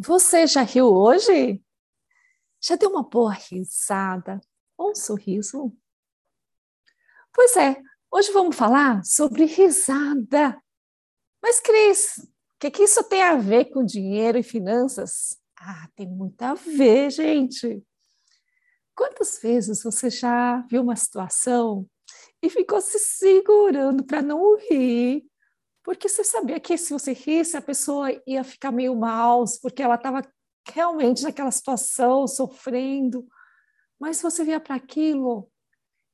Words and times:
Você 0.00 0.46
já 0.46 0.62
riu 0.62 0.86
hoje? 0.86 1.60
Já 2.62 2.76
deu 2.76 2.88
uma 2.90 3.02
boa 3.02 3.32
risada 3.32 4.40
ou 4.76 4.92
um 4.92 4.94
sorriso? 4.94 5.76
Pois 7.34 7.56
é, 7.56 7.82
hoje 8.08 8.30
vamos 8.30 8.54
falar 8.54 9.04
sobre 9.04 9.44
risada. 9.44 10.56
Mas, 11.42 11.58
Cris, 11.58 12.16
o 12.18 12.28
que, 12.60 12.70
que 12.70 12.84
isso 12.84 13.02
tem 13.08 13.22
a 13.22 13.34
ver 13.34 13.72
com 13.72 13.84
dinheiro 13.84 14.38
e 14.38 14.42
finanças? 14.44 15.36
Ah, 15.58 15.88
tem 15.96 16.06
muito 16.06 16.40
a 16.42 16.54
ver, 16.54 17.10
gente. 17.10 17.84
Quantas 18.94 19.40
vezes 19.42 19.82
você 19.82 20.10
já 20.10 20.60
viu 20.70 20.82
uma 20.82 20.94
situação 20.94 21.84
e 22.40 22.48
ficou 22.48 22.80
se 22.80 23.00
segurando 23.00 24.04
para 24.04 24.22
não 24.22 24.56
rir 24.58 25.28
porque 25.88 26.06
você 26.06 26.22
sabia 26.22 26.60
que 26.60 26.76
se 26.76 26.92
você 26.92 27.14
risse, 27.14 27.56
a 27.56 27.62
pessoa 27.62 28.08
ia 28.26 28.44
ficar 28.44 28.70
meio 28.70 28.94
mal, 28.94 29.42
porque 29.62 29.82
ela 29.82 29.94
estava 29.94 30.20
realmente 30.70 31.22
naquela 31.22 31.50
situação, 31.50 32.26
sofrendo. 32.26 33.26
Mas 33.98 34.20
você 34.20 34.44
via 34.44 34.60
para 34.60 34.74
aquilo 34.74 35.50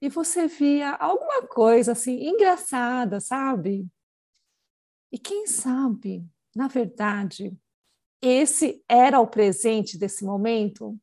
e 0.01 0.09
você 0.09 0.47
via 0.47 0.93
alguma 0.93 1.49
coisa 1.49 1.91
assim 1.91 2.25
engraçada, 2.25 3.19
sabe? 3.19 3.89
E 5.11 5.19
quem 5.19 5.45
sabe, 5.49 6.25
na 6.55 6.69
verdade, 6.69 7.53
esse 8.23 8.81
era 8.89 9.19
o 9.19 9.27
presente 9.27 9.99
desse 9.99 10.25
momento? 10.25 10.97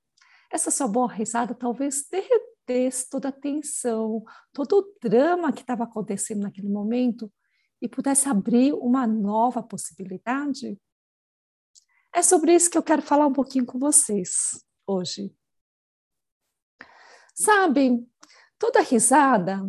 Essa 0.50 0.72
sua 0.72 0.88
boa 0.88 1.12
risada 1.12 1.53
talvez 1.53 2.08
derretesse 2.09 3.09
toda 3.09 3.28
a 3.28 3.34
tensão, 3.34 4.24
todo 4.53 4.78
o 4.78 5.09
drama 5.09 5.52
que 5.52 5.59
estava 5.59 5.84
acontecendo 5.84 6.44
naquele 6.44 6.70
momento 6.70 7.30
e 7.82 7.90
pudesse 7.90 8.30
abrir 8.30 8.74
uma 8.74 9.08
nova 9.08 9.64
possibilidade? 9.64 10.80
É 12.14 12.22
sobre 12.22 12.54
isso 12.54 12.70
que 12.70 12.78
eu 12.78 12.84
quero 12.84 13.02
falar 13.02 13.26
um 13.26 13.34
pouquinho 13.34 13.66
com 13.66 13.80
vocês 13.80 14.64
hoje. 14.86 15.34
Sabe, 17.34 18.06
toda 18.59 18.82
risada, 18.82 19.59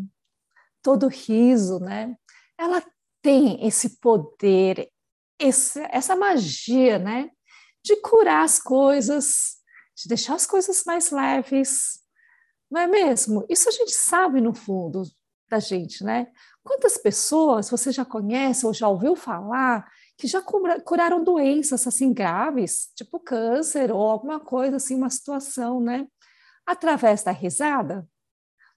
todo 0.82 1.08
riso, 1.08 1.78
né? 1.78 2.16
Ela 2.58 2.84
tem 3.22 3.64
esse 3.66 3.98
poder, 3.98 4.90
esse, 5.38 5.80
essa 5.90 6.14
magia, 6.14 6.98
né? 6.98 7.30
De 7.82 7.96
curar 8.02 8.44
as 8.44 8.60
coisas, 8.60 9.60
de 9.96 10.08
deixar 10.08 10.34
as 10.34 10.46
coisas 10.46 10.84
mais 10.84 11.10
leves, 11.10 12.02
não 12.70 12.80
é 12.80 12.86
mesmo? 12.86 13.46
Isso 13.48 13.68
a 13.68 13.72
gente 13.72 13.92
sabe 13.92 14.40
no 14.40 14.54
fundo 14.54 15.02
da 15.52 15.58
gente, 15.58 16.02
né? 16.02 16.28
Quantas 16.64 16.96
pessoas 16.96 17.68
você 17.68 17.92
já 17.92 18.04
conhece 18.04 18.64
ou 18.66 18.72
já 18.72 18.88
ouviu 18.88 19.14
falar 19.14 19.86
que 20.16 20.26
já 20.26 20.42
curaram 20.42 21.22
doenças 21.22 21.86
assim 21.86 22.12
graves, 22.12 22.90
tipo 22.94 23.20
câncer 23.20 23.92
ou 23.92 24.00
alguma 24.00 24.40
coisa 24.40 24.76
assim, 24.76 24.94
uma 24.94 25.10
situação, 25.10 25.80
né? 25.80 26.06
Através 26.66 27.22
da 27.22 27.32
risada? 27.32 28.08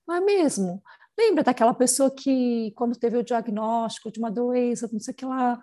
Não 0.08 0.16
é 0.16 0.22
mesmo? 0.22 0.84
Lembra 1.18 1.44
daquela 1.44 1.74
pessoa 1.74 2.14
que, 2.14 2.72
quando 2.76 3.00
teve 3.00 3.18
o 3.18 3.24
diagnóstico 3.24 4.12
de 4.12 4.20
uma 4.20 4.30
doença, 4.30 4.90
não 4.92 5.00
sei 5.00 5.14
o 5.14 5.18
que 5.18 5.26
lá, 5.26 5.62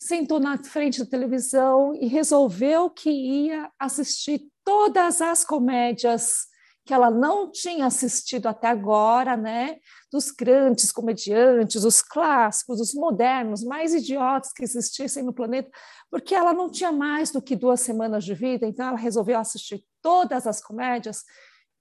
sentou 0.00 0.40
na 0.40 0.56
frente 0.56 0.98
da 1.00 1.06
televisão 1.06 1.94
e 1.94 2.06
resolveu 2.06 2.88
que 2.88 3.10
ia 3.10 3.70
assistir 3.78 4.40
todas 4.64 5.20
as 5.20 5.44
comédias 5.44 6.46
que 6.84 6.92
ela 6.92 7.10
não 7.10 7.50
tinha 7.50 7.86
assistido 7.86 8.46
até 8.48 8.68
agora, 8.68 9.36
né? 9.36 9.78
Dos 10.10 10.30
grandes 10.30 10.90
comediantes, 10.90 11.84
os 11.84 12.02
clássicos, 12.02 12.80
os 12.80 12.92
modernos, 12.92 13.62
mais 13.62 13.94
idiotas 13.94 14.52
que 14.52 14.64
existissem 14.64 15.22
no 15.22 15.32
planeta, 15.32 15.70
porque 16.10 16.34
ela 16.34 16.52
não 16.52 16.68
tinha 16.68 16.90
mais 16.90 17.30
do 17.30 17.40
que 17.40 17.54
duas 17.54 17.80
semanas 17.80 18.24
de 18.24 18.34
vida, 18.34 18.66
então 18.66 18.88
ela 18.88 18.96
resolveu 18.96 19.38
assistir 19.38 19.84
todas 20.00 20.46
as 20.46 20.60
comédias 20.60 21.24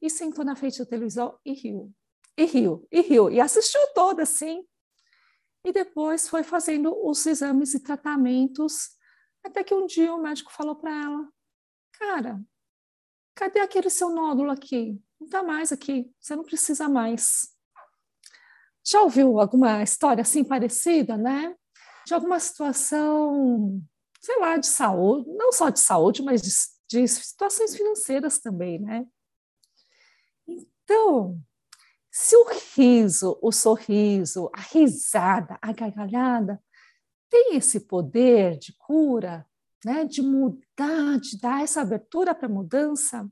e 0.01 0.09
sentou 0.09 0.45
na 0.45 0.56
frente 0.56 0.79
da 0.79 0.85
televisão 0.85 1.38
e 1.44 1.53
riu, 1.53 1.91
e 2.38 2.45
riu, 2.45 2.88
e 2.91 3.01
riu, 3.01 3.29
e 3.29 3.41
assistiu 3.41 3.81
toda, 3.95 4.25
sim. 4.25 4.63
E 5.66 5.72
depois 5.72 6.28
foi 6.28 6.44
fazendo 6.44 6.95
os 7.06 7.25
exames 7.25 7.73
e 7.73 7.79
tratamentos, 7.79 8.90
até 9.44 9.63
que 9.63 9.73
um 9.73 9.85
dia 9.85 10.13
o 10.13 10.22
médico 10.22 10.51
falou 10.51 10.75
para 10.75 10.91
ela: 10.91 11.28
Cara, 11.94 12.41
Cadê 13.35 13.59
aquele 13.59 13.89
seu 13.89 14.09
nódulo 14.09 14.51
aqui? 14.51 15.01
Não 15.19 15.25
está 15.25 15.43
mais 15.43 15.71
aqui, 15.71 16.11
você 16.19 16.35
não 16.35 16.43
precisa 16.43 16.89
mais. 16.89 17.49
Já 18.85 19.01
ouviu 19.01 19.39
alguma 19.39 19.83
história 19.83 20.21
assim 20.21 20.43
parecida, 20.43 21.17
né? 21.17 21.55
De 22.05 22.13
alguma 22.13 22.39
situação, 22.39 23.81
sei 24.19 24.39
lá, 24.39 24.57
de 24.57 24.67
saúde, 24.67 25.29
não 25.29 25.51
só 25.51 25.69
de 25.69 25.79
saúde, 25.79 26.23
mas 26.23 26.41
de, 26.41 26.49
de 26.89 27.07
situações 27.07 27.75
financeiras 27.75 28.39
também, 28.39 28.79
né? 28.79 29.05
Então, 30.47 31.39
se 32.11 32.35
o 32.35 32.45
riso, 32.75 33.39
o 33.41 33.51
sorriso, 33.51 34.49
a 34.53 34.59
risada, 34.59 35.57
a 35.61 35.71
gargalhada 35.71 36.61
tem 37.29 37.55
esse 37.55 37.79
poder 37.79 38.57
de 38.57 38.75
cura, 38.77 39.47
né, 39.83 40.05
de 40.05 40.21
mudar, 40.21 41.19
de 41.19 41.39
dar 41.39 41.63
essa 41.63 41.81
abertura 41.81 42.35
para 42.35 42.47
mudança, 42.47 43.29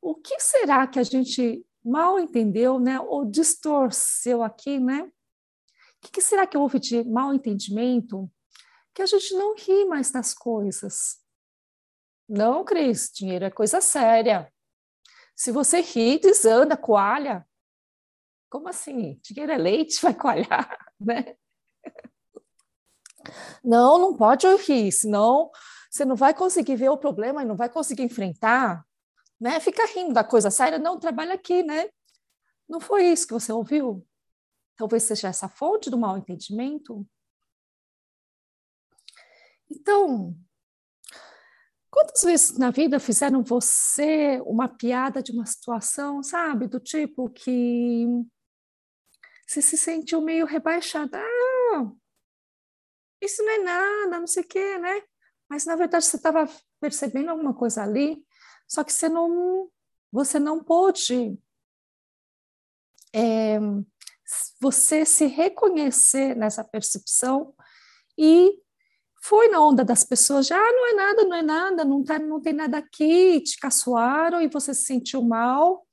o 0.00 0.14
que 0.14 0.40
será 0.40 0.86
que 0.86 0.98
a 0.98 1.02
gente 1.02 1.64
mal 1.84 2.18
entendeu, 2.18 2.80
né, 2.80 2.98
ou 3.00 3.24
distorceu 3.24 4.42
aqui, 4.42 4.78
né? 4.78 5.02
O 6.04 6.10
que 6.10 6.20
será 6.20 6.46
que 6.46 6.58
houve 6.58 6.80
de 6.80 7.04
mal 7.04 7.32
entendimento 7.32 8.30
que 8.92 9.02
a 9.02 9.06
gente 9.06 9.32
não 9.34 9.54
ri 9.54 9.84
mais 9.84 10.10
das 10.10 10.34
coisas? 10.34 11.20
Não, 12.28 12.64
Cris, 12.64 13.10
dinheiro 13.14 13.44
é 13.44 13.50
coisa 13.50 13.80
séria. 13.80 14.52
Se 15.36 15.52
você 15.52 15.80
ri, 15.80 16.18
desanda, 16.18 16.76
coalha. 16.76 17.46
Como 18.50 18.68
assim? 18.68 19.20
Dinheiro 19.22 19.52
é 19.52 19.58
leite, 19.58 20.00
vai 20.02 20.14
coalhar, 20.14 20.92
né? 21.00 21.36
Não, 23.64 23.98
não 23.98 24.16
pode 24.16 24.46
rir, 24.66 24.90
senão 24.92 25.50
você 25.90 26.04
não 26.04 26.16
vai 26.16 26.34
conseguir 26.34 26.76
ver 26.76 26.88
o 26.88 26.96
problema 26.96 27.42
e 27.42 27.46
não 27.46 27.56
vai 27.56 27.68
conseguir 27.68 28.02
enfrentar, 28.02 28.84
né? 29.40 29.60
Fica 29.60 29.86
rindo 29.86 30.12
da 30.14 30.24
coisa 30.24 30.50
séria, 30.50 30.78
não, 30.78 30.98
trabalha 30.98 31.34
aqui, 31.34 31.62
né? 31.62 31.88
Não 32.68 32.80
foi 32.80 33.04
isso 33.06 33.26
que 33.26 33.34
você 33.34 33.52
ouviu? 33.52 34.06
Talvez 34.76 35.02
seja 35.04 35.28
essa 35.28 35.48
fonte 35.48 35.90
do 35.90 35.98
mal 35.98 36.16
entendimento. 36.16 37.06
Então, 39.70 40.34
quantas 41.90 42.22
vezes 42.22 42.58
na 42.58 42.70
vida 42.70 42.98
fizeram 42.98 43.42
você 43.42 44.40
uma 44.46 44.68
piada 44.68 45.22
de 45.22 45.32
uma 45.32 45.46
situação, 45.46 46.22
sabe, 46.22 46.66
do 46.66 46.80
tipo 46.80 47.28
que 47.30 48.06
você 49.46 49.60
se 49.60 49.76
sentiu 49.76 50.20
meio 50.20 50.46
rebaixada? 50.46 51.18
Ah, 51.18 51.92
isso 53.22 53.42
não 53.42 53.52
é 53.52 53.58
nada, 53.58 54.20
não 54.20 54.26
sei 54.26 54.42
o 54.42 54.46
quê, 54.46 54.78
né? 54.78 55.02
Mas 55.48 55.64
na 55.64 55.76
verdade 55.76 56.04
você 56.04 56.16
estava 56.16 56.48
percebendo 56.80 57.30
alguma 57.30 57.54
coisa 57.54 57.82
ali, 57.82 58.24
só 58.66 58.82
que 58.82 58.92
você 58.92 59.08
não, 59.08 59.70
você 60.10 60.38
não 60.38 60.62
pôde 60.62 61.38
é, 63.14 63.58
você 64.60 65.04
se 65.04 65.26
reconhecer 65.26 66.34
nessa 66.36 66.64
percepção 66.64 67.54
e 68.18 68.60
foi 69.22 69.48
na 69.48 69.60
onda 69.60 69.84
das 69.84 70.02
pessoas, 70.02 70.48
já 70.48 70.56
ah, 70.56 70.72
não 70.72 70.86
é 70.88 70.92
nada, 70.94 71.24
não 71.24 71.36
é 71.36 71.42
nada, 71.42 71.84
não, 71.84 72.02
tá, 72.02 72.18
não 72.18 72.40
tem 72.40 72.52
nada 72.52 72.78
aqui, 72.78 73.40
te 73.40 73.56
caçoaram 73.58 74.42
e 74.42 74.48
você 74.48 74.74
se 74.74 74.84
sentiu 74.84 75.22
mal. 75.22 75.86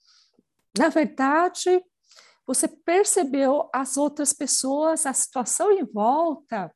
Na 0.75 0.89
verdade, 0.89 1.83
você 2.47 2.67
percebeu 2.67 3.69
as 3.71 3.97
outras 3.97 4.33
pessoas, 4.33 5.05
a 5.05 5.13
situação 5.13 5.71
em 5.71 5.83
volta, 5.83 6.73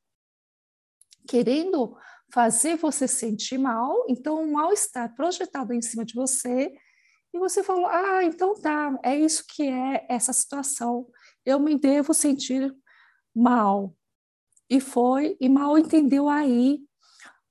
querendo 1.28 1.96
fazer 2.32 2.76
você 2.78 3.08
sentir 3.08 3.58
mal, 3.58 4.06
então 4.10 4.44
o 4.44 4.52
mal 4.52 4.74
está 4.74 5.08
projetado 5.08 5.74
em 5.74 5.82
cima 5.82 6.04
de 6.04 6.16
você, 6.16 6.74
e 7.34 7.40
você 7.40 7.64
falou: 7.64 7.88
ah, 7.88 8.24
então 8.24 8.54
tá, 8.54 8.98
é 9.04 9.18
isso 9.18 9.44
que 9.48 9.64
é 9.64 10.06
essa 10.10 10.32
situação, 10.32 11.08
eu 11.46 11.60
me 11.60 11.78
devo 11.78 12.14
sentir 12.14 12.76
mal. 13.36 13.96
E 14.70 14.80
foi, 14.80 15.38
e 15.40 15.50
mal 15.50 15.78
entendeu 15.78 16.30
aí 16.30 16.80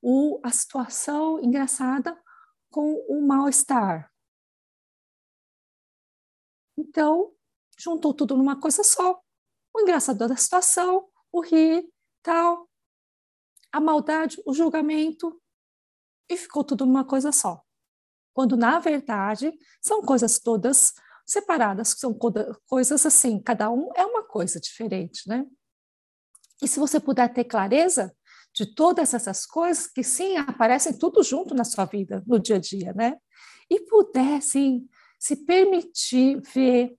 o, 0.01 0.41
a 0.43 0.51
situação 0.51 1.41
engraçada 1.41 2.21
com 2.71 2.95
o 3.09 3.27
mal-estar. 3.27 4.11
Então, 6.77 7.33
juntou 7.79 8.15
tudo 8.15 8.37
numa 8.37 8.59
coisa 8.59 8.83
só. 8.83 9.21
O 9.75 9.81
engraçado 9.81 10.27
da 10.27 10.37
situação, 10.37 11.09
o 11.31 11.41
rir, 11.41 11.87
tal, 12.23 12.69
a 13.73 13.81
maldade, 13.81 14.41
o 14.47 14.53
julgamento, 14.53 15.41
e 16.29 16.37
ficou 16.37 16.63
tudo 16.63 16.87
numa 16.87 17.05
coisa 17.05 17.33
só. 17.33 17.63
Quando, 18.33 18.57
na 18.57 18.79
verdade, 18.79 19.53
são 19.81 20.03
coisas 20.03 20.39
todas 20.39 20.93
separadas, 21.27 21.97
são 21.99 22.17
coisas 22.67 23.07
assim, 23.07 23.41
cada 23.41 23.71
um 23.71 23.91
é 23.95 24.05
uma 24.05 24.23
coisa 24.23 24.61
diferente, 24.61 25.29
né? 25.29 25.47
E 26.63 26.69
se 26.69 26.79
você 26.79 27.01
puder 27.01 27.33
ter 27.33 27.45
clareza 27.45 28.15
de 28.55 28.67
todas 28.75 29.15
essas 29.15 29.47
coisas 29.47 29.87
que 29.87 30.05
sim 30.05 30.37
aparecem 30.37 30.97
tudo 30.97 31.23
junto 31.23 31.55
na 31.55 31.65
sua 31.65 31.85
vida, 31.85 32.23
no 32.27 32.39
dia 32.39 32.57
a 32.57 32.61
dia, 32.61 32.93
né? 32.93 33.17
E 33.69 33.81
puder 33.81 34.41
sim 34.43 34.89
se 35.19 35.37
permitir 35.45 36.41
ver 36.55 36.97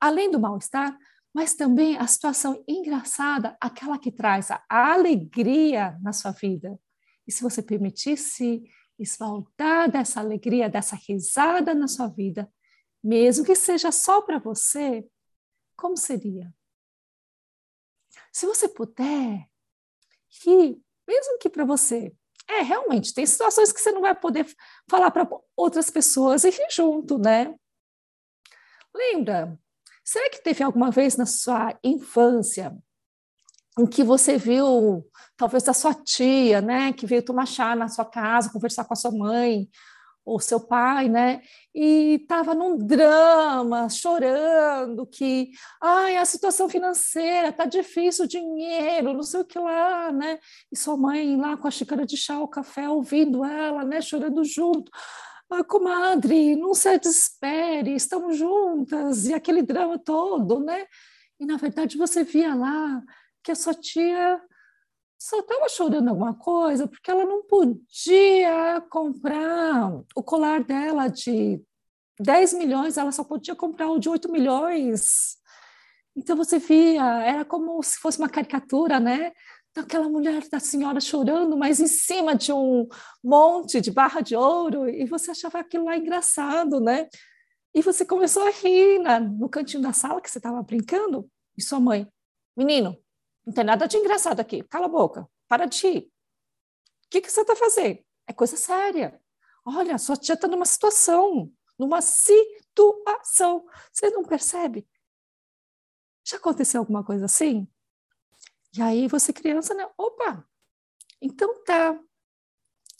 além 0.00 0.30
do 0.30 0.40
mal-estar, 0.40 0.96
mas 1.32 1.54
também 1.54 1.96
a 1.96 2.06
situação 2.06 2.62
engraçada, 2.66 3.56
aquela 3.60 3.98
que 3.98 4.10
traz 4.10 4.50
a 4.50 4.64
alegria 4.68 5.96
na 6.02 6.12
sua 6.12 6.32
vida. 6.32 6.78
E 7.26 7.32
se 7.32 7.42
você 7.42 7.62
permitisse 7.62 8.62
esvaltar 8.98 9.90
dessa 9.90 10.20
alegria, 10.20 10.68
dessa 10.68 10.96
risada 10.96 11.74
na 11.74 11.86
sua 11.86 12.08
vida, 12.08 12.52
mesmo 13.02 13.44
que 13.44 13.54
seja 13.54 13.92
só 13.92 14.20
para 14.20 14.38
você, 14.38 15.08
como 15.76 15.96
seria? 15.96 16.52
Se 18.32 18.46
você 18.46 18.68
puder 18.68 19.48
rir, 20.44 20.82
mesmo 21.06 21.38
que 21.38 21.48
para 21.48 21.64
você, 21.64 22.14
é 22.48 22.62
realmente 22.62 23.14
tem 23.14 23.24
situações 23.24 23.72
que 23.72 23.80
você 23.80 23.92
não 23.92 24.00
vai 24.00 24.14
poder 24.14 24.46
falar 24.88 25.10
para 25.10 25.28
outras 25.56 25.88
pessoas 25.88 26.44
e 26.44 26.50
rir 26.50 26.70
junto, 26.70 27.16
né? 27.18 27.54
Lembra 28.94 29.58
Será 30.10 30.28
que 30.28 30.42
teve 30.42 30.64
alguma 30.64 30.90
vez 30.90 31.16
na 31.16 31.24
sua 31.24 31.78
infância 31.84 32.76
em 33.78 33.86
que 33.86 34.02
você 34.02 34.36
viu, 34.36 35.06
talvez 35.36 35.68
a 35.68 35.72
sua 35.72 35.94
tia, 35.94 36.60
né, 36.60 36.92
que 36.92 37.06
veio 37.06 37.24
tomar 37.24 37.46
chá 37.46 37.76
na 37.76 37.86
sua 37.86 38.04
casa, 38.04 38.50
conversar 38.50 38.84
com 38.84 38.92
a 38.92 38.96
sua 38.96 39.12
mãe 39.12 39.68
ou 40.24 40.40
seu 40.40 40.58
pai, 40.58 41.08
né, 41.08 41.40
e 41.72 42.18
estava 42.22 42.56
num 42.56 42.76
drama, 42.76 43.88
chorando 43.88 45.06
que, 45.06 45.52
ai, 45.80 46.16
a 46.16 46.24
situação 46.24 46.68
financeira 46.68 47.52
tá 47.52 47.64
difícil, 47.64 48.24
o 48.24 48.28
dinheiro, 48.28 49.12
não 49.14 49.22
sei 49.22 49.42
o 49.42 49.44
que 49.44 49.60
lá, 49.60 50.10
né, 50.10 50.40
e 50.72 50.76
sua 50.76 50.96
mãe 50.96 51.36
lá 51.36 51.56
com 51.56 51.68
a 51.68 51.70
xícara 51.70 52.04
de 52.04 52.16
chá, 52.16 52.40
o 52.40 52.48
café, 52.48 52.88
ouvindo 52.88 53.44
ela, 53.44 53.84
né, 53.84 54.00
chorando 54.00 54.42
junto 54.42 54.90
comadre, 55.66 56.56
não 56.56 56.74
se 56.74 56.98
desespere, 56.98 57.94
estamos 57.94 58.36
juntas, 58.36 59.26
e 59.26 59.34
aquele 59.34 59.62
drama 59.62 59.98
todo, 59.98 60.60
né? 60.60 60.86
E, 61.38 61.46
na 61.46 61.56
verdade, 61.56 61.96
você 61.96 62.22
via 62.22 62.54
lá 62.54 63.02
que 63.42 63.50
a 63.50 63.54
sua 63.54 63.74
tia 63.74 64.40
só 65.18 65.40
estava 65.40 65.68
chorando 65.68 66.08
alguma 66.08 66.34
coisa 66.34 66.86
porque 66.88 67.10
ela 67.10 67.24
não 67.24 67.42
podia 67.42 68.80
comprar 68.90 69.92
o 70.14 70.22
colar 70.22 70.64
dela 70.64 71.08
de 71.08 71.62
10 72.18 72.54
milhões, 72.54 72.96
ela 72.96 73.12
só 73.12 73.24
podia 73.24 73.54
comprar 73.54 73.90
o 73.90 73.98
de 73.98 74.08
8 74.08 74.30
milhões. 74.30 75.36
Então 76.16 76.36
você 76.36 76.58
via, 76.58 77.22
era 77.22 77.44
como 77.44 77.82
se 77.82 77.98
fosse 77.98 78.18
uma 78.18 78.28
caricatura, 78.28 78.98
né? 78.98 79.32
Daquela 79.74 80.08
mulher, 80.08 80.48
da 80.48 80.58
senhora 80.58 81.00
chorando, 81.00 81.56
mas 81.56 81.80
em 81.80 81.86
cima 81.86 82.34
de 82.34 82.52
um 82.52 82.88
monte 83.22 83.80
de 83.80 83.90
barra 83.90 84.20
de 84.20 84.34
ouro, 84.34 84.88
e 84.88 85.04
você 85.06 85.30
achava 85.30 85.60
aquilo 85.60 85.84
lá 85.84 85.96
engraçado, 85.96 86.80
né? 86.80 87.08
E 87.72 87.82
você 87.82 88.04
começou 88.04 88.42
a 88.46 88.50
rir 88.50 88.98
na, 88.98 89.20
no 89.20 89.48
cantinho 89.48 89.82
da 89.82 89.92
sala 89.92 90.20
que 90.20 90.30
você 90.30 90.38
estava 90.38 90.62
brincando, 90.62 91.30
e 91.56 91.62
sua 91.62 91.78
mãe, 91.78 92.08
menino, 92.56 92.96
não 93.46 93.52
tem 93.52 93.64
nada 93.64 93.86
de 93.86 93.96
engraçado 93.96 94.40
aqui, 94.40 94.62
cala 94.64 94.86
a 94.86 94.88
boca, 94.88 95.28
para 95.48 95.66
de 95.66 95.86
rir. 95.86 95.98
O 97.06 97.10
que, 97.10 97.20
que 97.20 97.30
você 97.30 97.42
está 97.42 97.54
fazendo? 97.54 97.98
É 98.26 98.32
coisa 98.32 98.56
séria. 98.56 99.20
Olha, 99.64 99.98
sua 99.98 100.16
tia 100.16 100.34
está 100.34 100.48
numa 100.48 100.64
situação, 100.64 101.52
numa 101.78 102.00
situação. 102.00 103.66
Você 103.92 104.10
não 104.10 104.22
percebe? 104.24 104.86
Já 106.24 106.36
aconteceu 106.36 106.80
alguma 106.80 107.04
coisa 107.04 107.24
assim? 107.24 107.68
E 108.76 108.82
aí 108.82 109.08
você 109.08 109.32
criança, 109.32 109.74
né? 109.74 109.88
Opa, 109.96 110.46
então 111.20 111.62
tá. 111.64 111.98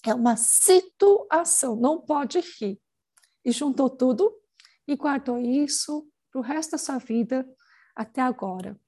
É 0.06 0.14
uma 0.14 0.36
situação, 0.36 1.76
não 1.76 2.00
pode 2.00 2.40
rir. 2.40 2.80
E 3.44 3.52
juntou 3.52 3.90
tudo 3.90 4.34
e 4.86 4.96
guardou 4.96 5.38
isso 5.38 6.10
para 6.30 6.40
o 6.40 6.42
resto 6.42 6.72
da 6.72 6.78
sua 6.78 6.98
vida 6.98 7.46
até 7.94 8.22
agora. 8.22 8.80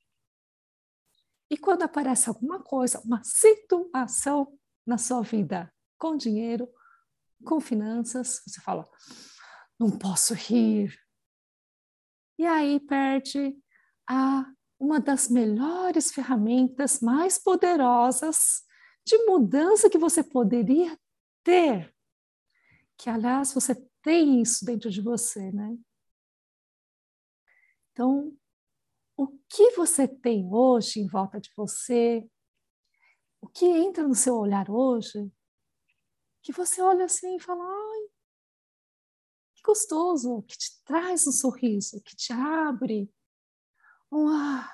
E 1.51 1.57
quando 1.59 1.83
aparece 1.83 2.29
alguma 2.29 2.63
coisa, 2.63 3.01
uma 3.05 3.23
situação 3.23 4.59
na 4.87 4.97
sua 4.97 5.21
vida, 5.21 5.73
com 5.99 6.17
dinheiro, 6.17 6.67
com 7.45 7.61
finanças, 7.61 8.43
você 8.47 8.61
fala: 8.61 8.89
não 9.79 9.91
posso 9.91 10.33
rir. 10.33 10.99
E 12.39 12.47
aí 12.47 12.81
perde 12.81 13.55
a 14.09 14.47
uma 14.83 14.99
das 14.99 15.29
melhores 15.29 16.11
ferramentas 16.11 16.99
mais 17.01 17.39
poderosas 17.39 18.65
de 19.05 19.17
mudança 19.27 19.89
que 19.89 19.97
você 19.97 20.25
poderia 20.25 20.99
ter. 21.45 21.95
Que, 22.97 23.09
aliás, 23.09 23.55
você 23.55 23.77
tem 24.03 24.43
isso 24.43 24.65
dentro 24.65 24.91
de 24.91 25.01
você, 25.01 25.53
né? 25.53 25.79
Então, 27.93 28.37
o 29.17 29.29
que 29.49 29.71
você 29.77 30.09
tem 30.09 30.53
hoje 30.53 30.99
em 30.99 31.07
volta 31.07 31.41
de 31.41 31.53
você, 31.57 32.29
o 33.41 33.47
que 33.47 33.65
entra 33.65 34.09
no 34.09 34.17
seu 34.17 34.37
olhar 34.37 34.69
hoje, 34.69 35.31
que 36.43 36.51
você 36.51 36.83
olha 36.83 37.05
assim 37.05 37.37
e 37.37 37.41
fala: 37.41 37.63
ai, 37.63 38.09
que 39.55 39.63
gostoso, 39.63 40.43
que 40.43 40.59
te 40.59 40.83
traz 40.85 41.25
um 41.29 41.33
sorriso, 41.33 42.03
que 42.03 42.17
te 42.17 42.33
abre 42.33 43.09
um, 44.13 44.29
ah, 44.29 44.71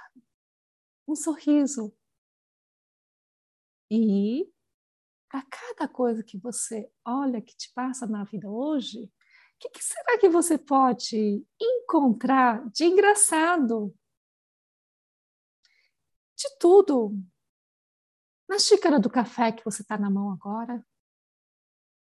um 1.06 1.14
sorriso. 1.14 1.96
E 3.90 4.52
para 5.30 5.42
cada 5.46 5.88
coisa 5.88 6.22
que 6.22 6.36
você 6.36 6.90
olha 7.06 7.40
que 7.40 7.56
te 7.56 7.72
passa 7.72 8.06
na 8.06 8.24
vida 8.24 8.50
hoje, 8.50 9.04
o 9.04 9.10
que, 9.60 9.70
que, 9.70 9.82
será 9.82 10.18
que 10.18 10.28
você 10.28 10.58
pode 10.58 11.46
encontrar 11.60 12.68
de 12.70 12.84
engraçado? 12.84 13.94
De 16.36 16.58
tudo. 16.58 17.16
Na 18.48 18.58
xícara 18.58 18.98
do 18.98 19.10
café 19.10 19.52
que 19.52 19.64
você 19.64 19.82
está 19.82 19.98
na 19.98 20.10
mão 20.10 20.30
agora, 20.32 20.84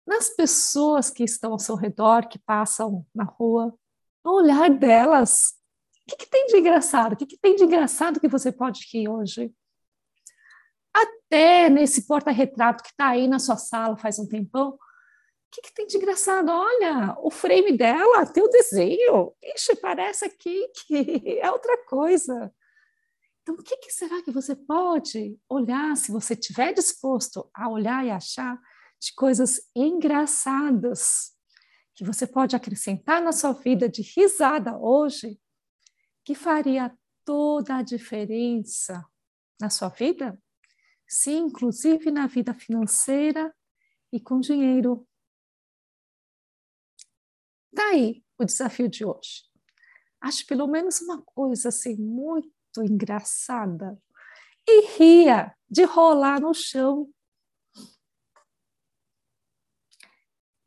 nas 0.07 0.31
pessoas 0.31 1.11
que 1.11 1.23
estão 1.23 1.53
ao 1.53 1.59
seu 1.59 1.77
redor, 1.77 2.29
que 2.29 2.39
passam 2.39 3.07
na 3.15 3.25
rua, 3.25 3.79
no 4.25 4.33
olhar 4.33 4.71
delas, 4.71 5.62
o 6.07 6.11
que, 6.11 6.17
que 6.17 6.31
tem 6.31 6.47
de 6.47 6.57
engraçado? 6.57 7.13
O 7.13 7.17
que, 7.17 7.27
que 7.27 7.39
tem 7.39 7.55
de 7.55 7.65
engraçado 7.65 8.21
que 8.21 8.29
você 8.29 8.51
pode 8.51 8.87
rir 8.93 9.09
hoje? 9.09 9.53
Até 10.93 11.71
nesse 11.71 12.07
porta-retrato 12.07 12.83
que 12.83 12.91
está 12.91 13.09
aí 13.09 13.29
na 13.29 13.39
sua 13.39 13.57
sala 13.57 13.97
faz 13.97 14.19
um 14.19 14.29
tempão, 14.29 14.71
o 14.71 14.79
que, 15.55 15.63
que, 15.63 15.75
tem 15.75 15.87
de 15.87 15.99
engraçado? 15.99 16.49
Olha, 16.51 17.15
o 17.19 17.31
frame 17.31 17.77
dela, 17.77 18.25
tem 18.25 18.43
o 18.43 18.49
desenho. 18.49 19.35
Ixi, 19.43 19.77
parece 19.77 20.25
aqui 20.25 20.67
que 20.87 21.39
é 21.41 21.51
outra 21.51 21.77
coisa. 21.85 22.51
Então, 23.43 23.55
o 23.57 23.63
que, 23.63 23.77
que, 23.77 23.93
será 23.93 24.23
que 24.23 24.31
você 24.31 24.57
pode 24.57 25.39
olhar, 25.49 25.95
se 25.97 26.11
você 26.11 26.33
estiver 26.33 26.73
disposto 26.73 27.51
a 27.55 27.69
olhar 27.69 28.05
e 28.07 28.11
achar 28.11 28.59
de 28.99 29.13
coisas 29.15 29.61
engraçadas 29.77 31.33
que 31.95 32.05
você 32.05 32.27
pode 32.27 32.57
acrescentar 32.57 33.21
na 33.21 33.33
sua 33.33 33.53
vida 33.53 33.89
de 33.89 34.01
risada 34.01 34.79
hoje 34.79 35.39
que 36.25 36.35
faria 36.35 36.97
toda 37.25 37.77
a 37.77 37.83
diferença 37.83 39.05
na 39.61 39.71
sua 39.71 39.89
vida? 39.89 40.39
Sim, 41.09 41.47
inclusive 41.47 42.11
na 42.11 42.27
vida 42.27 42.55
financeira 42.55 43.55
e 44.13 44.21
com 44.21 44.41
dinheiro. 44.41 45.07
Daí 47.73 48.21
tá 48.21 48.27
o 48.39 48.45
desafio 48.45 48.89
de 48.89 49.05
hoje. 49.05 49.45
Acho 50.21 50.47
pelo 50.47 50.67
menos 50.67 51.01
uma 51.01 51.23
coisa 51.23 51.69
assim 51.69 51.97
muito 51.97 52.51
engraçada 52.79 53.99
e 54.69 54.87
ria 54.97 55.55
de 55.69 55.85
rolar 55.85 56.41
no 56.41 56.55
chão. 56.55 57.13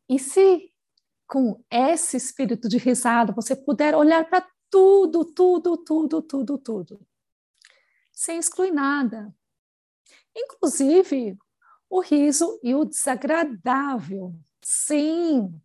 E 0.10 0.20
se 0.20 0.72
com 1.28 1.64
esse 1.72 2.18
espírito 2.18 2.70
de 2.70 2.78
risada 2.78 3.34
você 3.34 3.56
puder 3.56 3.96
olhar 3.96 4.30
para 4.30 4.48
tudo, 4.76 5.24
tudo, 5.24 5.78
tudo, 5.78 6.22
tudo, 6.22 6.58
tudo. 6.58 7.08
Sem 8.12 8.38
excluir 8.38 8.72
nada. 8.72 9.34
Inclusive, 10.36 11.38
o 11.90 12.02
riso 12.02 12.60
e 12.62 12.76
o 12.76 12.84
desagradável. 12.84 14.36
Sim. 14.62 15.62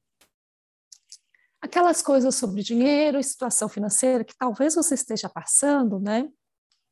Aquelas 1.61 2.01
coisas 2.01 2.37
sobre 2.37 2.63
dinheiro 2.63 3.19
e 3.19 3.25
situação 3.25 3.69
financeira 3.69 4.23
que 4.23 4.39
talvez 4.39 4.77
você 4.77 4.95
esteja 4.95 5.29
passando, 5.29 5.99
né? 5.99 6.31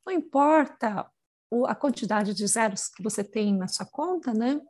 Não 0.04 0.12
importa 0.12 1.08
a 1.68 1.74
quantidade 1.76 2.34
de 2.34 2.44
zeros 2.48 2.88
que 2.88 3.00
você 3.00 3.22
tem 3.22 3.56
na 3.56 3.68
sua 3.68 3.86
conta, 3.86 4.34
né? 4.34 4.60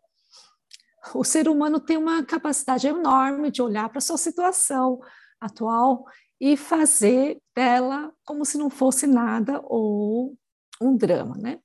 O 1.14 1.24
ser 1.24 1.48
humano 1.48 1.80
tem 1.80 1.96
uma 1.96 2.22
capacidade 2.26 2.86
enorme 2.86 3.50
de 3.50 3.62
olhar 3.62 3.88
para 3.88 3.98
a 3.98 4.02
sua 4.02 4.18
situação 4.18 5.00
atual 5.40 6.04
e 6.40 6.56
fazer 6.56 7.40
dela 7.54 8.14
como 8.24 8.44
se 8.44 8.56
não 8.56 8.70
fosse 8.70 9.06
nada 9.06 9.60
ou 9.64 10.36
um 10.80 10.96
drama, 10.96 11.36
né? 11.36 11.60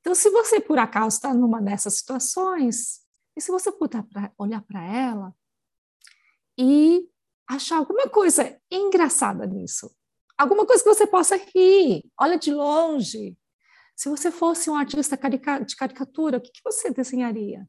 Então, 0.00 0.14
se 0.14 0.30
você 0.30 0.60
por 0.60 0.78
acaso 0.78 1.16
está 1.16 1.32
numa 1.34 1.60
dessas 1.60 1.94
situações, 1.94 3.00
e 3.36 3.40
se 3.40 3.50
você 3.50 3.70
puder 3.70 4.04
olhar 4.36 4.62
para 4.62 4.84
ela 4.84 5.34
e 6.58 7.08
achar 7.46 7.76
alguma 7.76 8.08
coisa 8.08 8.60
engraçada 8.70 9.46
nisso, 9.46 9.94
alguma 10.36 10.66
coisa 10.66 10.82
que 10.82 10.88
você 10.88 11.06
possa 11.06 11.36
rir, 11.36 12.10
olha 12.18 12.38
de 12.38 12.52
longe. 12.52 13.38
Se 13.94 14.08
você 14.08 14.30
fosse 14.30 14.70
um 14.70 14.74
artista 14.74 15.16
de 15.64 15.76
caricatura, 15.76 16.38
o 16.38 16.40
que, 16.40 16.50
que 16.50 16.62
você 16.64 16.90
desenharia? 16.90 17.68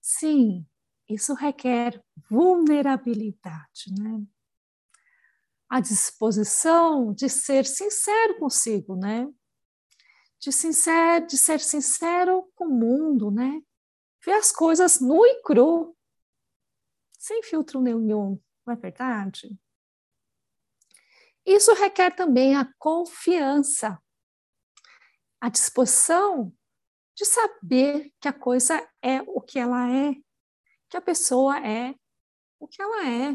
Sim, 0.00 0.66
isso 1.08 1.32
requer 1.34 2.02
vulnerabilidade, 2.28 3.92
né? 3.98 4.22
A 5.68 5.80
disposição 5.80 7.12
de 7.12 7.28
ser 7.28 7.64
sincero 7.64 8.38
consigo, 8.38 8.94
né? 8.94 9.26
De, 10.40 10.52
sincero, 10.52 11.26
de 11.26 11.38
ser 11.38 11.60
sincero 11.60 12.50
com 12.54 12.66
o 12.66 12.70
mundo, 12.70 13.30
né? 13.30 13.60
Ver 14.24 14.32
as 14.32 14.52
coisas 14.52 15.00
nu 15.00 15.24
e 15.24 15.42
cru, 15.42 15.96
sem 17.18 17.42
filtro 17.42 17.80
nenhum, 17.80 18.40
não 18.66 18.74
é 18.74 18.76
verdade? 18.76 19.58
Isso 21.44 21.72
requer 21.72 22.14
também 22.14 22.54
a 22.54 22.70
confiança, 22.78 23.98
a 25.40 25.48
disposição 25.48 26.52
de 27.16 27.24
saber 27.24 28.12
que 28.20 28.28
a 28.28 28.32
coisa 28.32 28.86
é 29.02 29.22
o 29.22 29.40
que 29.40 29.58
ela 29.58 29.90
é, 29.90 30.14
que 30.88 30.96
a 30.96 31.00
pessoa 31.00 31.58
é 31.66 31.94
o 32.58 32.66
que 32.66 32.80
ela 32.80 33.06
é. 33.06 33.32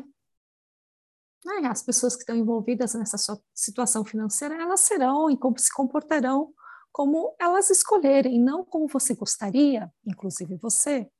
Né? 1.45 1.67
As 1.67 1.83
pessoas 1.83 2.15
que 2.15 2.21
estão 2.21 2.35
envolvidas 2.35 2.93
nessa 2.93 3.17
situação 3.53 4.03
financeira, 4.03 4.61
elas 4.61 4.81
serão 4.81 5.29
e 5.29 5.37
como 5.37 5.57
se 5.59 5.71
comportarão 5.71 6.53
como 6.93 7.35
elas 7.39 7.71
escolherem, 7.71 8.39
não 8.39 8.63
como 8.63 8.87
você 8.87 9.15
gostaria, 9.15 9.91
inclusive 10.05 10.55
você. 10.57 11.11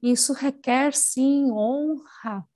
Isso 0.00 0.34
requer, 0.34 0.94
sim, 0.94 1.50
honra. 1.50 2.46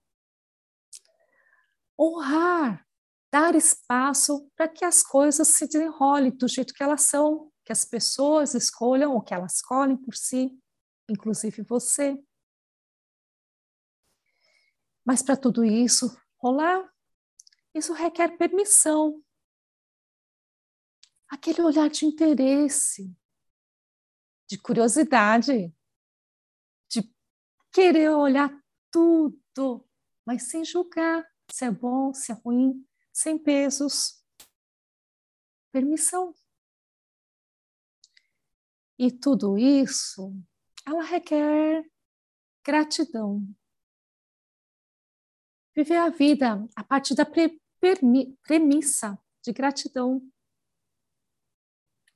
Honrar, 1.99 2.87
dar 3.33 3.55
espaço 3.55 4.47
para 4.55 4.69
que 4.69 4.85
as 4.85 5.03
coisas 5.03 5.49
se 5.49 5.67
desenrolem 5.67 6.31
do 6.31 6.47
jeito 6.47 6.75
que 6.75 6.83
elas 6.83 7.03
são, 7.03 7.51
que 7.65 7.73
as 7.73 7.87
pessoas 7.87 8.55
escolham 8.55 9.17
o 9.17 9.23
que 9.23 9.33
elas 9.33 9.55
escolhem 9.55 9.97
por 9.97 10.15
si, 10.15 10.55
inclusive 11.09 11.63
você. 11.63 12.23
Mas 15.05 15.23
para 15.23 15.37
tudo 15.37 15.65
isso 15.65 16.21
rolar, 16.37 16.93
isso 17.75 17.93
requer 17.93 18.37
permissão. 18.37 19.25
Aquele 21.29 21.63
olhar 21.63 21.89
de 21.89 22.05
interesse, 22.05 23.15
de 24.47 24.59
curiosidade, 24.59 25.75
de 26.89 27.15
querer 27.73 28.11
olhar 28.11 28.51
tudo, 28.91 29.89
mas 30.25 30.45
sem 30.49 30.65
julgar 30.65 31.27
se 31.51 31.65
é 31.65 31.71
bom, 31.71 32.13
se 32.13 32.33
é 32.33 32.35
ruim, 32.35 32.87
sem 33.13 33.39
pesos. 33.39 34.23
Permissão. 35.73 36.35
E 38.99 39.13
tudo 39.13 39.57
isso, 39.57 40.35
ela 40.89 41.03
requer 41.03 41.85
gratidão. 42.65 43.47
Viver 45.77 45.97
a 45.97 46.09
vida 46.09 46.67
a 46.75 46.83
partir 46.83 47.15
da 47.15 47.27
pre 47.27 47.61
premissa 48.43 49.17
de 49.45 49.53
gratidão. 49.53 50.21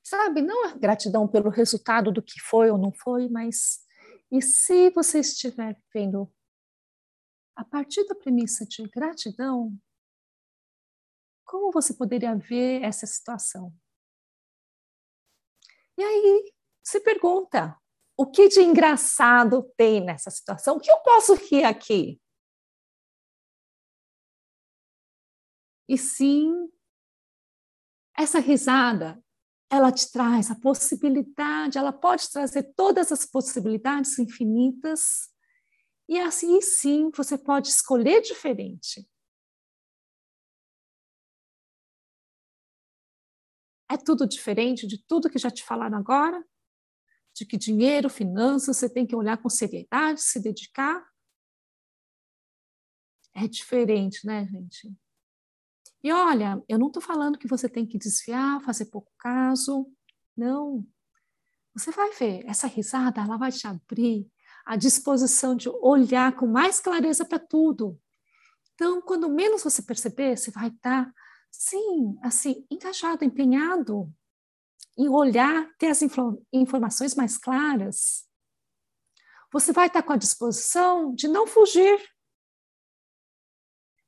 Sabe, 0.03 0.41
não 0.41 0.67
a 0.67 0.75
gratidão 0.75 1.25
pelo 1.25 1.49
resultado 1.49 2.11
do 2.11 2.21
que 2.21 2.41
foi 2.41 2.69
ou 2.69 2.77
não 2.77 2.91
foi, 2.91 3.29
mas 3.29 3.85
e 4.29 4.41
se 4.41 4.89
você 4.89 5.19
estiver 5.19 5.79
vivendo 5.93 6.29
a 7.55 7.63
partir 7.63 8.03
da 8.05 8.15
premissa 8.15 8.65
de 8.65 8.85
gratidão, 8.89 9.79
como 11.45 11.71
você 11.71 11.93
poderia 11.93 12.35
ver 12.35 12.83
essa 12.83 13.05
situação? 13.05 13.73
E 15.97 16.03
aí, 16.03 16.53
se 16.83 16.99
pergunta: 16.99 17.79
o 18.17 18.25
que 18.29 18.47
de 18.47 18.61
engraçado 18.61 19.63
tem 19.77 20.03
nessa 20.03 20.29
situação? 20.29 20.77
O 20.77 20.79
que 20.79 20.91
eu 20.91 20.97
posso 20.99 21.33
rir 21.35 21.63
aqui? 21.63 22.19
E 25.87 25.97
sim, 25.97 26.69
essa 28.17 28.39
risada, 28.39 29.21
ela 29.69 29.91
te 29.91 30.11
traz 30.11 30.51
a 30.51 30.55
possibilidade, 30.55 31.77
ela 31.77 31.91
pode 31.91 32.29
trazer 32.31 32.73
todas 32.75 33.11
as 33.11 33.25
possibilidades 33.25 34.17
infinitas, 34.19 35.29
e 36.07 36.19
assim 36.19 36.61
sim 36.61 37.09
você 37.15 37.37
pode 37.37 37.69
escolher 37.69 38.21
diferente. 38.21 39.07
É 43.89 43.97
tudo 43.97 44.27
diferente 44.27 44.87
de 44.87 45.03
tudo 45.07 45.29
que 45.29 45.37
já 45.37 45.49
te 45.51 45.63
falaram 45.63 45.97
agora? 45.97 46.43
De 47.33 47.45
que 47.45 47.57
dinheiro, 47.57 48.09
finanças, 48.09 48.77
você 48.77 48.89
tem 48.89 49.05
que 49.05 49.15
olhar 49.15 49.37
com 49.37 49.49
seriedade, 49.49 50.21
se 50.21 50.39
dedicar. 50.39 51.03
É 53.33 53.47
diferente, 53.47 54.25
né, 54.25 54.45
gente? 54.45 54.93
E 56.03 56.11
olha, 56.11 56.61
eu 56.67 56.77
não 56.77 56.87
estou 56.87 57.01
falando 57.01 57.37
que 57.37 57.47
você 57.47 57.67
tem 57.67 57.85
que 57.85 57.97
desviar, 57.97 58.61
fazer 58.61 58.85
pouco 58.85 59.11
caso. 59.17 59.89
Não. 60.37 60.85
Você 61.73 61.91
vai 61.91 62.11
ver, 62.11 62.45
essa 62.45 62.67
risada, 62.67 63.21
ela 63.21 63.37
vai 63.37 63.51
te 63.51 63.65
abrir 63.65 64.29
a 64.65 64.75
disposição 64.75 65.55
de 65.55 65.69
olhar 65.69 66.35
com 66.35 66.45
mais 66.45 66.79
clareza 66.79 67.25
para 67.25 67.39
tudo. 67.39 67.99
Então, 68.75 69.01
quando 69.01 69.29
menos 69.29 69.63
você 69.63 69.81
perceber, 69.81 70.37
você 70.37 70.51
vai 70.51 70.67
estar, 70.67 71.05
tá, 71.05 71.13
sim, 71.49 72.15
assim, 72.21 72.65
engajado, 72.69 73.23
empenhado 73.23 74.13
em 74.97 75.09
olhar, 75.09 75.73
ter 75.77 75.87
as 75.87 76.01
informações 76.51 77.15
mais 77.15 77.37
claras, 77.37 78.27
você 79.51 79.71
vai 79.71 79.87
estar 79.87 80.01
com 80.01 80.13
a 80.13 80.17
disposição 80.17 81.13
de 81.13 81.27
não 81.27 81.45
fugir, 81.45 81.99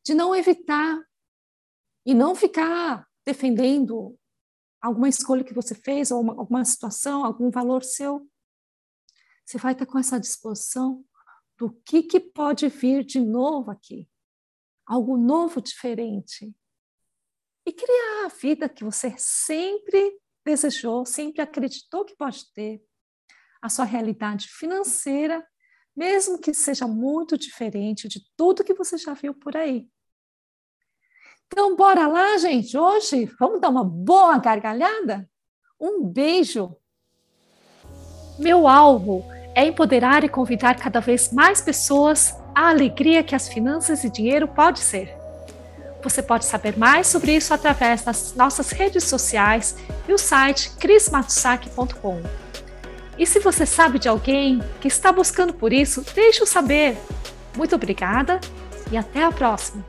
de 0.03 0.13
não 0.13 0.35
evitar 0.35 0.99
e 2.05 2.13
não 2.13 2.35
ficar 2.35 3.07
defendendo 3.25 4.17
alguma 4.81 5.09
escolha 5.09 5.43
que 5.43 5.53
você 5.53 5.73
fez, 5.73 6.11
ou 6.11 6.21
uma, 6.21 6.33
alguma 6.33 6.63
situação, 6.65 7.25
algum 7.25 7.49
valor 7.49 7.83
seu. 7.83 8.27
Você 9.45 9.57
vai 9.57 9.73
estar 9.73 9.85
com 9.85 9.97
essa 9.97 10.19
disposição 10.19 11.03
do 11.57 11.71
que, 11.71 12.03
que 12.03 12.19
pode 12.19 12.67
vir 12.67 13.03
de 13.03 13.19
novo 13.19 13.71
aqui, 13.71 14.09
algo 14.85 15.17
novo, 15.17 15.61
diferente. 15.61 16.55
E 17.65 17.73
criar 17.73 18.25
a 18.25 18.29
vida 18.29 18.69
que 18.69 18.83
você 18.83 19.15
sempre 19.17 20.19
desejou, 20.45 21.05
sempre 21.05 21.41
acreditou 21.41 22.05
que 22.05 22.15
pode 22.15 22.51
ter, 22.53 22.81
a 23.61 23.67
sua 23.67 23.83
realidade 23.83 24.47
financeira, 24.47 25.43
mesmo 25.95 26.37
que 26.39 26.53
seja 26.53 26.87
muito 26.87 27.37
diferente 27.37 28.07
de 28.07 28.21
tudo 28.37 28.63
que 28.63 28.73
você 28.73 28.97
já 28.97 29.13
viu 29.13 29.33
por 29.33 29.57
aí. 29.57 29.87
Então, 31.47 31.75
bora 31.75 32.07
lá, 32.07 32.37
gente, 32.37 32.77
hoje 32.77 33.25
vamos 33.39 33.61
dar 33.61 33.69
uma 33.69 33.83
boa 33.83 34.37
gargalhada? 34.37 35.29
Um 35.79 36.03
beijo! 36.03 36.75
Meu 38.37 38.67
alvo 38.67 39.23
é 39.55 39.65
empoderar 39.65 40.23
e 40.23 40.29
convidar 40.29 40.77
cada 40.77 40.99
vez 40.99 41.31
mais 41.31 41.61
pessoas 41.61 42.35
à 42.53 42.69
alegria 42.69 43.23
que 43.23 43.33
as 43.33 43.47
finanças 43.47 44.03
e 44.03 44.09
dinheiro 44.09 44.47
pode 44.47 44.79
ser. 44.79 45.14
Você 46.05 46.21
pode 46.21 46.45
saber 46.45 46.77
mais 46.77 47.07
sobre 47.07 47.35
isso 47.35 47.51
através 47.51 48.03
das 48.03 48.35
nossas 48.35 48.69
redes 48.69 49.05
sociais 49.05 49.75
e 50.07 50.13
o 50.13 50.19
site 50.19 50.69
crismatosaki.com. 50.79 52.21
E 53.17 53.25
se 53.25 53.39
você 53.39 53.65
sabe 53.65 53.97
de 53.97 54.07
alguém 54.07 54.61
que 54.79 54.87
está 54.87 55.11
buscando 55.11 55.51
por 55.51 55.73
isso, 55.73 56.05
deixe-o 56.13 56.45
saber. 56.45 56.95
Muito 57.57 57.73
obrigada 57.73 58.39
e 58.91 58.95
até 58.95 59.23
a 59.23 59.31
próxima! 59.31 59.83